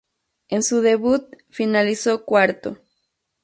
[0.49, 2.79] En su debut finalizó cuarto.